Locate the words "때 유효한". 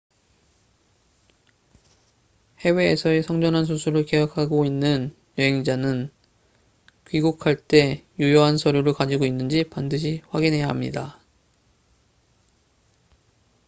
7.57-8.57